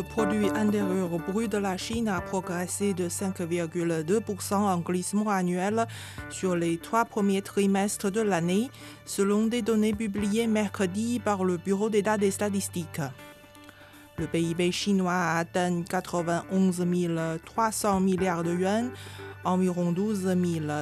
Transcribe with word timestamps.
Le 0.00 0.06
produit 0.06 0.48
intérieur 0.48 1.10
brut 1.28 1.52
de 1.52 1.58
la 1.58 1.76
Chine 1.76 2.08
a 2.08 2.22
progressé 2.22 2.94
de 2.94 3.10
5,2% 3.10 4.54
en 4.54 4.78
glissement 4.78 5.28
annuel 5.28 5.86
sur 6.30 6.56
les 6.56 6.78
trois 6.78 7.04
premiers 7.04 7.42
trimestres 7.42 8.10
de 8.10 8.22
l'année, 8.22 8.70
selon 9.04 9.46
des 9.46 9.60
données 9.60 9.92
publiées 9.92 10.46
mercredi 10.46 11.20
par 11.22 11.44
le 11.44 11.58
Bureau 11.58 11.90
d'État 11.90 12.16
des 12.16 12.30
statistiques. 12.30 13.02
Le 14.16 14.26
PIB 14.26 14.72
chinois 14.72 15.12
a 15.12 15.38
atteint 15.40 15.82
91 15.82 16.82
300 17.44 18.00
milliards 18.00 18.42
de 18.42 18.54
yuan, 18.54 18.90
environ 19.44 19.92
12 19.92 20.34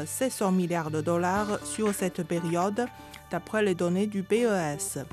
700 0.06 0.52
milliards 0.52 0.92
de 0.92 1.00
dollars 1.00 1.58
sur 1.64 1.92
cette 1.92 2.22
période, 2.22 2.86
d'après 3.32 3.64
les 3.64 3.74
données 3.74 4.06
du 4.06 4.22
PES. 4.22 5.04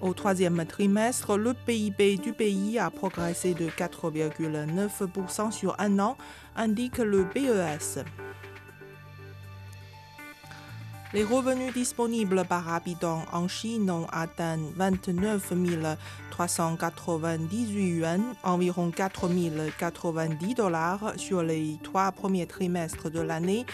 Au 0.00 0.14
troisième 0.14 0.64
trimestre, 0.64 1.36
le 1.36 1.52
PIB 1.52 2.16
du 2.16 2.32
pays 2.32 2.78
a 2.78 2.90
progressé 2.90 3.52
de 3.52 3.68
4,9% 3.68 5.50
sur 5.50 5.76
un 5.78 5.98
an, 5.98 6.16
indique 6.56 6.98
le 6.98 7.26
PES. 7.26 8.02
Les 11.12 11.24
revenus 11.24 11.74
disponibles 11.74 12.44
par 12.48 12.72
habitant 12.72 13.24
en 13.32 13.48
Chine 13.48 13.90
ont 13.90 14.06
atteint 14.12 14.60
29 14.76 15.52
398 16.30 17.68
yuan, 17.68 18.22
environ 18.44 18.92
4 18.92 19.28
090 19.76 20.54
dollars 20.54 21.12
sur 21.16 21.42
les 21.42 21.78
trois 21.82 22.12
premiers 22.12 22.46
trimestres 22.46 23.10
de 23.10 23.20
l'année, 23.20 23.66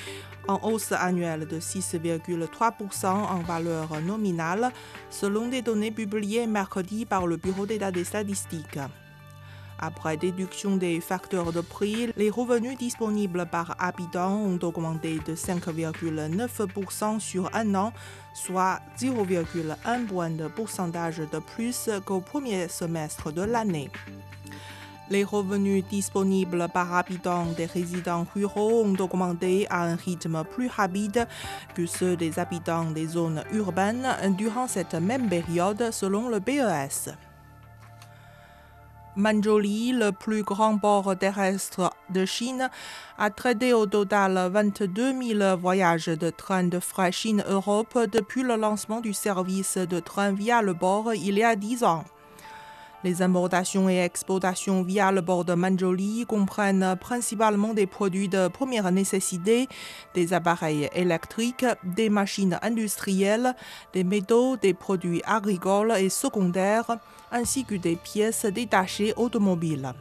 en 0.48 0.60
hausse 0.62 0.92
annuelle 0.92 1.46
de 1.46 1.58
6,3% 1.58 3.06
en 3.06 3.40
valeur 3.40 4.00
nominale, 4.02 4.70
selon 5.10 5.48
des 5.48 5.62
données 5.62 5.90
publiées 5.90 6.46
mercredi 6.46 7.04
par 7.04 7.26
le 7.26 7.36
Bureau 7.36 7.66
d'État 7.66 7.90
des 7.90 8.04
statistiques. 8.04 8.78
Après 9.78 10.16
déduction 10.16 10.76
des 10.76 11.00
facteurs 11.00 11.52
de 11.52 11.60
prix, 11.60 12.10
les 12.16 12.30
revenus 12.30 12.78
disponibles 12.78 13.46
par 13.46 13.76
habitant 13.78 14.36
ont 14.36 14.58
augmenté 14.62 15.18
de 15.26 15.34
5,9% 15.34 17.20
sur 17.20 17.54
un 17.54 17.74
an, 17.74 17.92
soit 18.32 18.80
0,1 18.98 20.06
point 20.06 20.30
de 20.30 20.48
pourcentage 20.48 21.18
de 21.18 21.38
plus 21.38 21.90
qu'au 22.06 22.20
premier 22.20 22.68
semestre 22.68 23.32
de 23.32 23.42
l'année. 23.42 23.90
Les 25.08 25.22
revenus 25.22 25.84
disponibles 25.84 26.66
par 26.74 26.92
habitant 26.94 27.46
des 27.56 27.66
résidents 27.66 28.26
ruraux 28.34 28.84
ont 28.84 28.96
augmenté 28.98 29.66
à 29.70 29.82
un 29.84 29.94
rythme 29.94 30.42
plus 30.44 30.66
rapide 30.66 31.28
que 31.74 31.86
ceux 31.86 32.16
des 32.16 32.40
habitants 32.40 32.90
des 32.90 33.06
zones 33.06 33.44
urbaines 33.52 34.08
durant 34.36 34.66
cette 34.66 34.94
même 34.94 35.28
période 35.28 35.90
selon 35.92 36.28
le 36.28 36.40
BES. 36.40 37.14
Manjoli, 39.14 39.92
le 39.92 40.12
plus 40.12 40.42
grand 40.42 40.76
port 40.76 41.16
terrestre 41.16 41.90
de 42.10 42.26
Chine, 42.26 42.68
a 43.16 43.30
traité 43.30 43.72
au 43.72 43.86
total 43.86 44.50
22 44.52 45.38
000 45.38 45.56
voyages 45.56 46.06
de 46.06 46.28
train 46.28 46.64
de 46.64 46.78
frais 46.80 47.12
Chine-Europe 47.12 47.98
depuis 48.12 48.42
le 48.42 48.56
lancement 48.56 49.00
du 49.00 49.14
service 49.14 49.78
de 49.78 50.00
train 50.00 50.32
via 50.32 50.60
le 50.60 50.74
bord 50.74 51.14
il 51.14 51.38
y 51.38 51.44
a 51.44 51.56
10 51.56 51.84
ans. 51.84 52.04
Les 53.04 53.22
importations 53.22 53.88
et 53.88 53.98
exportations 53.98 54.82
via 54.82 55.12
le 55.12 55.20
bord 55.20 55.44
de 55.44 55.54
Manjoli 55.54 56.24
comprennent 56.26 56.96
principalement 56.98 57.74
des 57.74 57.86
produits 57.86 58.28
de 58.28 58.48
première 58.48 58.90
nécessité, 58.90 59.68
des 60.14 60.32
appareils 60.32 60.88
électriques, 60.94 61.66
des 61.84 62.08
machines 62.08 62.58
industrielles, 62.62 63.54
des 63.92 64.02
métaux, 64.02 64.56
des 64.56 64.74
produits 64.74 65.22
agricoles 65.24 65.94
et 65.98 66.08
secondaires, 66.08 66.98
ainsi 67.30 67.64
que 67.64 67.74
des 67.74 67.96
pièces 67.96 68.46
détachées 68.46 69.12
automobiles. 69.16 69.92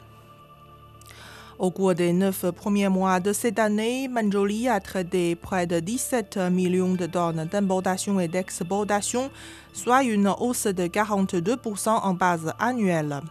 Au 1.58 1.70
cours 1.70 1.94
des 1.94 2.12
neuf 2.12 2.44
premiers 2.50 2.90
mois 2.90 3.18
de 3.18 3.32
cette 3.32 3.58
année, 3.58 4.08
Manjoli 4.08 4.68
a 4.68 4.78
traité 4.78 5.34
près 5.34 5.66
de 5.66 5.80
17 5.80 6.36
millions 6.50 6.92
de 6.92 7.06
tonnes 7.06 7.48
d'importation 7.50 8.20
et 8.20 8.28
d'exportation, 8.28 9.30
soit 9.72 10.02
une 10.02 10.28
hausse 10.28 10.66
de 10.66 10.84
42% 10.84 11.88
en 11.88 12.12
base 12.12 12.52
annuelle. 12.58 13.22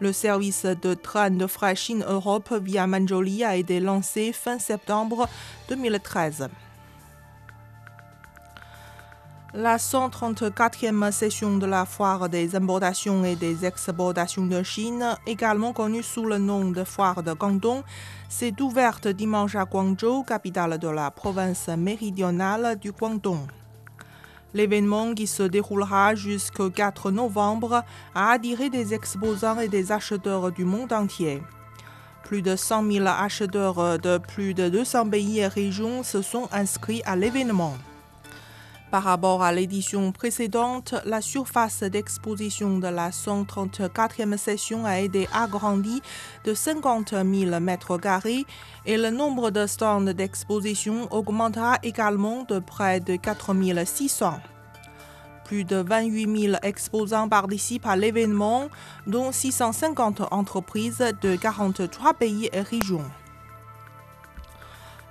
Le 0.00 0.14
service 0.14 0.64
de 0.64 0.94
train 0.94 1.28
de 1.28 1.46
frais 1.46 1.76
Chine-Europe 1.76 2.54
via 2.62 2.86
Manjoli 2.86 3.44
a 3.44 3.56
été 3.56 3.80
lancé 3.80 4.32
fin 4.32 4.58
septembre 4.58 5.28
2013. 5.68 6.48
La 9.54 9.76
134e 9.76 11.12
session 11.12 11.56
de 11.56 11.66
la 11.66 11.86
foire 11.86 12.28
des 12.28 12.56
importations 12.56 13.24
et 13.24 13.36
des 13.36 13.64
exportations 13.64 14.44
de 14.44 14.62
Chine, 14.64 15.16
également 15.24 15.72
connue 15.72 16.02
sous 16.02 16.26
le 16.26 16.36
nom 16.36 16.70
de 16.70 16.82
foire 16.82 17.22
de 17.22 17.32
Guangdong, 17.32 17.82
s'est 18.28 18.60
ouverte 18.60 19.06
dimanche 19.06 19.54
à 19.54 19.64
Guangzhou, 19.64 20.24
capitale 20.24 20.78
de 20.78 20.88
la 20.88 21.12
province 21.12 21.68
méridionale 21.68 22.76
du 22.78 22.90
Guangdong. 22.90 23.46
L'événement 24.52 25.14
qui 25.14 25.28
se 25.28 25.44
déroulera 25.44 26.16
jusqu'au 26.16 26.68
4 26.68 27.12
novembre 27.12 27.84
a 28.16 28.30
attiré 28.32 28.68
des 28.68 28.94
exposants 28.94 29.60
et 29.60 29.68
des 29.68 29.92
acheteurs 29.92 30.50
du 30.50 30.64
monde 30.64 30.92
entier. 30.92 31.40
Plus 32.24 32.42
de 32.42 32.56
100 32.56 32.90
000 32.90 33.06
acheteurs 33.06 34.00
de 34.00 34.18
plus 34.18 34.54
de 34.54 34.68
200 34.68 35.08
pays 35.08 35.38
et 35.38 35.46
régions 35.46 36.02
se 36.02 36.20
sont 36.20 36.48
inscrits 36.52 37.02
à 37.06 37.14
l'événement. 37.14 37.76
Par 38.96 39.04
rapport 39.04 39.42
à 39.42 39.52
l'édition 39.52 40.10
précédente, 40.10 40.94
la 41.04 41.20
surface 41.20 41.82
d'exposition 41.82 42.78
de 42.78 42.88
la 42.88 43.10
134e 43.10 44.38
session 44.38 44.86
a 44.86 45.00
été 45.00 45.28
agrandie 45.34 46.00
de 46.46 46.54
50 46.54 47.10
000 47.10 47.24
m2 47.26 48.46
et 48.86 48.96
le 48.96 49.10
nombre 49.10 49.50
de 49.50 49.66
stands 49.66 50.00
d'exposition 50.00 51.12
augmentera 51.12 51.76
également 51.82 52.44
de 52.44 52.58
près 52.58 53.00
de 53.00 53.16
4 53.16 53.84
600. 53.84 54.40
Plus 55.44 55.64
de 55.64 55.76
28 55.76 56.40
000 56.48 56.56
exposants 56.62 57.28
participent 57.28 57.86
à 57.86 57.96
l'événement, 57.96 58.70
dont 59.06 59.30
650 59.30 60.22
entreprises 60.30 61.04
de 61.20 61.36
43 61.36 62.14
pays 62.14 62.48
et 62.50 62.62
régions. 62.62 63.04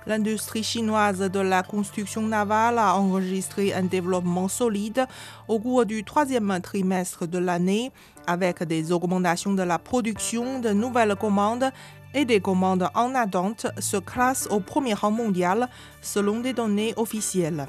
L'industrie 0.06 0.62
chinoise 0.62 1.18
de 1.18 1.40
la 1.40 1.64
construction 1.64 2.22
navale 2.22 2.78
a 2.78 2.96
enregistré 2.96 3.74
un 3.74 3.82
développement 3.82 4.46
solide 4.46 5.04
au 5.48 5.58
cours 5.58 5.84
du 5.84 6.04
troisième 6.04 6.60
trimestre 6.62 7.26
de 7.26 7.38
l'année, 7.38 7.90
avec 8.28 8.62
des 8.62 8.92
augmentations 8.92 9.52
de 9.52 9.64
la 9.64 9.80
production, 9.80 10.60
de 10.60 10.70
nouvelles 10.70 11.16
commandes 11.16 11.72
et 12.14 12.24
des 12.24 12.40
commandes 12.40 12.88
en 12.94 13.16
attente 13.16 13.66
se 13.80 13.96
classent 13.96 14.46
au 14.50 14.60
premier 14.60 14.94
rang 14.94 15.10
mondial 15.10 15.68
selon 16.00 16.38
des 16.38 16.52
données 16.52 16.94
officielles. 16.96 17.66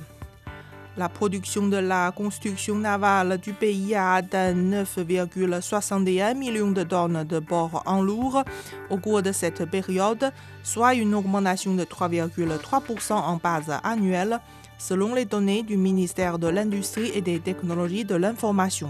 La 0.97 1.09
production 1.09 1.67
de 1.67 1.77
la 1.77 2.11
construction 2.11 2.73
navale 2.73 3.37
du 3.37 3.53
pays 3.53 3.93
a 3.93 4.15
atteint 4.15 4.55
9,61 4.55 6.35
millions 6.35 6.71
de 6.71 6.81
tonnes 6.81 7.23
de 7.23 7.37
bord 7.37 7.83
en 7.85 8.01
lourd 8.01 8.43
au 8.89 8.97
cours 8.97 9.21
de 9.21 9.31
cette 9.31 9.65
période, 9.65 10.31
soit 10.63 10.95
une 10.95 11.13
augmentation 11.13 11.75
de 11.75 11.83
3,3% 11.83 13.13
en 13.13 13.35
base 13.35 13.71
annuelle, 13.83 14.39
selon 14.79 15.13
les 15.13 15.25
données 15.25 15.61
du 15.61 15.77
ministère 15.77 16.39
de 16.39 16.47
l'Industrie 16.47 17.11
et 17.13 17.21
des 17.21 17.39
Technologies 17.41 18.03
de 18.03 18.15
l'Information. 18.15 18.89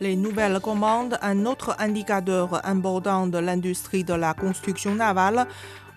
Les 0.00 0.16
nouvelles 0.16 0.60
commandes, 0.60 1.18
un 1.20 1.44
autre 1.44 1.76
indicateur 1.80 2.64
important 2.64 3.26
de 3.26 3.36
l'industrie 3.36 4.04
de 4.04 4.14
la 4.14 4.32
construction 4.32 4.94
navale, 4.94 5.48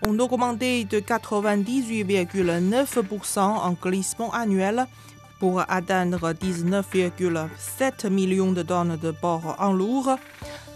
ont 0.06 0.18
augmenté 0.18 0.84
de 0.84 1.00
98,9% 1.00 3.40
en 3.40 3.72
glissement 3.72 4.32
annuel 4.32 4.86
pour 5.38 5.62
atteindre 5.68 6.32
19,7 6.32 8.08
millions 8.08 8.52
de 8.52 8.62
tonnes 8.62 8.96
de 8.96 9.10
bord 9.10 9.56
en 9.58 9.72
lourd, 9.72 10.16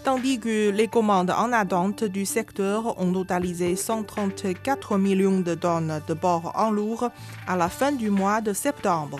tandis 0.03 0.39
que 0.39 0.71
les 0.71 0.87
commandes 0.87 1.31
en 1.31 1.53
attente 1.53 2.03
du 2.03 2.25
secteur 2.25 2.99
ont 2.99 3.13
totalisé 3.13 3.75
134 3.75 4.97
millions 4.97 5.39
de 5.39 5.55
tonnes 5.55 6.01
de 6.07 6.13
bord 6.13 6.51
en 6.55 6.71
lourd 6.71 7.09
à 7.47 7.55
la 7.55 7.69
fin 7.69 7.91
du 7.91 8.09
mois 8.09 8.41
de 8.41 8.53
septembre. 8.53 9.19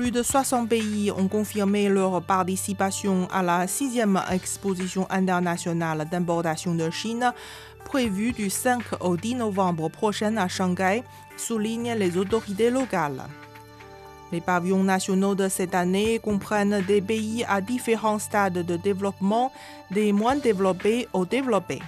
Plus 0.00 0.10
de 0.10 0.22
60 0.22 0.66
pays 0.66 1.10
ont 1.10 1.28
confirmé 1.28 1.90
leur 1.90 2.22
participation 2.22 3.28
à 3.30 3.42
la 3.42 3.66
sixième 3.66 4.18
exposition 4.32 5.06
internationale 5.10 6.08
d'importation 6.10 6.74
de 6.74 6.88
Chine, 6.88 7.34
prévue 7.84 8.32
du 8.32 8.48
5 8.48 8.82
au 9.00 9.18
10 9.18 9.34
novembre 9.34 9.90
prochain 9.90 10.38
à 10.38 10.48
Shanghai, 10.48 11.02
soulignent 11.36 11.92
les 11.98 12.16
autorités 12.16 12.70
locales. 12.70 13.24
Les 14.32 14.40
pavillons 14.40 14.84
nationaux 14.84 15.34
de 15.34 15.50
cette 15.50 15.74
année 15.74 16.18
comprennent 16.18 16.82
des 16.86 17.02
pays 17.02 17.44
à 17.46 17.60
différents 17.60 18.18
stades 18.18 18.64
de 18.64 18.76
développement, 18.78 19.52
des 19.90 20.12
moins 20.12 20.36
développés 20.36 21.08
aux 21.12 21.26
développés. 21.26 21.82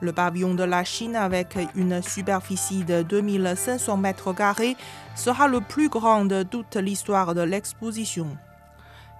Le 0.00 0.12
pavillon 0.12 0.54
de 0.54 0.62
la 0.62 0.84
Chine, 0.84 1.16
avec 1.16 1.56
une 1.74 2.02
superficie 2.02 2.84
de 2.84 3.02
2500 3.02 3.96
mètres 3.96 4.34
carrés, 4.34 4.76
sera 5.14 5.48
le 5.48 5.60
plus 5.60 5.88
grand 5.88 6.26
de 6.26 6.42
toute 6.42 6.76
l'histoire 6.76 7.34
de 7.34 7.40
l'exposition. 7.40 8.36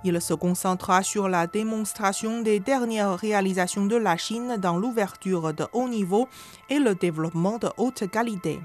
Il 0.04 0.20
se 0.20 0.34
concentrera 0.34 1.02
sur 1.02 1.28
la 1.28 1.46
démonstration 1.46 2.42
des 2.42 2.60
dernières 2.60 3.16
réalisations 3.16 3.86
de 3.86 3.96
la 3.96 4.16
Chine 4.16 4.56
dans 4.58 4.76
l'ouverture 4.76 5.54
de 5.54 5.64
haut 5.72 5.88
niveau 5.88 6.28
et 6.68 6.78
le 6.78 6.94
développement 6.94 7.58
de 7.58 7.68
haute 7.78 8.08
qualité. 8.10 8.60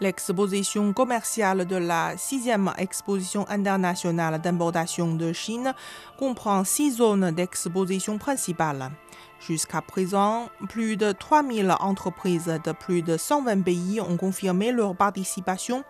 L'exposition 0.00 0.92
commerciale 0.92 1.64
de 1.64 1.74
la 1.74 2.16
sixième 2.16 2.72
exposition 2.78 3.48
internationale 3.48 4.40
d'importation 4.40 5.16
de 5.16 5.32
Chine 5.32 5.74
comprend 6.16 6.62
six 6.62 6.98
zones 6.98 7.32
d'exposition 7.32 8.16
principales. 8.16 8.92
Jusqu'à 9.40 9.82
présent, 9.82 10.50
plus 10.68 10.96
de 10.96 11.10
3000 11.10 11.74
entreprises 11.80 12.60
de 12.64 12.70
plus 12.70 13.02
de 13.02 13.16
120 13.16 13.62
pays 13.62 14.00
ont 14.00 14.16
confirmé 14.16 14.70
leur 14.70 14.94
participation 14.94 15.82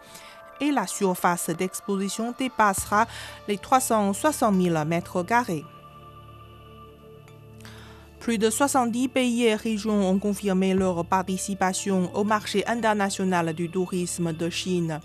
et 0.60 0.70
la 0.70 0.86
surface 0.86 1.50
d'exposition 1.50 2.34
dépassera 2.38 3.06
les 3.46 3.58
360 3.58 4.58
000 4.58 4.84
mètres 4.86 5.22
carrés. 5.22 5.66
Plus 8.20 8.38
de 8.38 8.50
70 8.50 9.08
pays 9.08 9.44
et 9.44 9.54
régions 9.54 10.10
ont 10.10 10.18
confirmé 10.18 10.74
leur 10.74 11.04
participation 11.04 12.10
au 12.14 12.24
marché 12.24 12.66
international 12.66 13.54
du 13.54 13.70
tourisme 13.70 14.32
de 14.32 14.50
Chine 14.50 15.00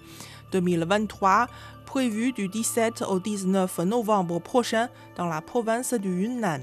2023, 0.52 1.48
prévu 1.86 2.32
du 2.34 2.48
17 2.48 3.04
au 3.08 3.20
19 3.20 3.80
novembre 3.80 4.40
prochain 4.40 4.90
dans 5.16 5.28
la 5.28 5.42
province 5.42 5.94
du 5.94 6.24
Yunnan. 6.24 6.62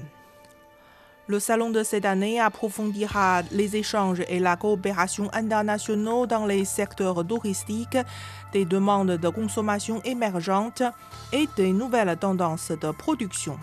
Le 1.27 1.39
salon 1.39 1.69
de 1.69 1.83
cette 1.83 2.03
année 2.05 2.41
approfondira 2.41 3.43
les 3.51 3.77
échanges 3.77 4.21
et 4.27 4.39
la 4.39 4.57
coopération 4.57 5.29
internationaux 5.33 6.25
dans 6.25 6.45
les 6.45 6.65
secteurs 6.65 7.25
touristiques, 7.25 7.97
des 8.51 8.65
demandes 8.65 9.11
de 9.11 9.29
consommation 9.29 10.01
émergentes 10.03 10.83
et 11.31 11.47
des 11.55 11.71
nouvelles 11.71 12.17
tendances 12.17 12.71
de 12.71 12.91
production. 12.91 13.57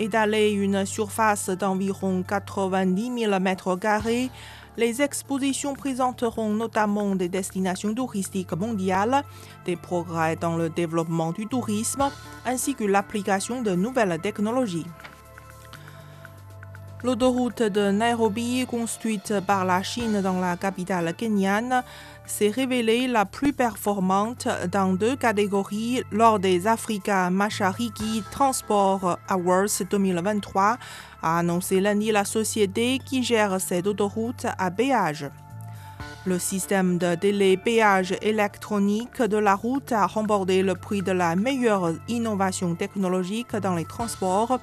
Étalée 0.00 0.52
une 0.52 0.86
surface 0.86 1.50
d'environ 1.50 2.22
90 2.26 3.20
000 3.20 3.32
m2, 3.32 4.30
les 4.78 5.02
expositions 5.02 5.74
présenteront 5.74 6.54
notamment 6.54 7.14
des 7.14 7.28
destinations 7.28 7.92
touristiques 7.92 8.54
mondiales, 8.54 9.22
des 9.66 9.76
progrès 9.76 10.36
dans 10.36 10.56
le 10.56 10.70
développement 10.70 11.32
du 11.32 11.46
tourisme, 11.46 12.08
ainsi 12.46 12.74
que 12.74 12.84
l'application 12.84 13.60
de 13.60 13.72
nouvelles 13.72 14.18
technologies. 14.22 14.86
L'autoroute 17.02 17.62
de 17.62 17.90
Nairobi, 17.90 18.66
construite 18.68 19.32
par 19.46 19.64
la 19.64 19.82
Chine 19.82 20.20
dans 20.20 20.38
la 20.38 20.58
capitale 20.58 21.14
kenyane, 21.14 21.82
s'est 22.26 22.50
révélée 22.50 23.08
la 23.08 23.24
plus 23.24 23.54
performante 23.54 24.46
dans 24.70 24.92
deux 24.92 25.16
catégories 25.16 26.02
lors 26.12 26.38
des 26.38 26.66
Africa 26.66 27.30
Mashariki 27.30 28.22
Transport 28.30 29.18
Awards 29.28 29.82
2023, 29.90 30.76
a 31.22 31.38
annoncé 31.38 31.80
lundi 31.80 32.12
la 32.12 32.26
société 32.26 32.98
qui 32.98 33.22
gère 33.22 33.58
cette 33.62 33.86
autoroute 33.86 34.44
à 34.58 34.70
péage. 34.70 35.30
Le 36.26 36.38
système 36.38 36.98
de 36.98 37.14
délai 37.14 37.56
péage 37.56 38.14
électronique 38.20 39.22
de 39.22 39.38
la 39.38 39.54
route 39.54 39.90
a 39.92 40.06
remporté 40.06 40.62
le 40.62 40.74
prix 40.74 41.00
de 41.00 41.12
la 41.12 41.34
meilleure 41.34 41.94
innovation 42.08 42.74
technologique 42.74 43.56
dans 43.56 43.74
les 43.74 43.86
transports 43.86 44.60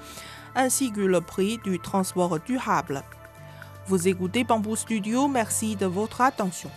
ainsi 0.58 0.92
que 0.92 1.02
le 1.02 1.22
prix 1.22 1.60
du 1.60 1.80
transport 1.80 2.40
durable. 2.40 3.04
Vous 3.86 4.10
écoutez 4.10 4.44
Bamboo 4.44 4.76
Studio, 4.76 5.30
merci 5.30 5.78
de 5.78 5.86
votre 5.86 6.20
attention. 6.20 6.72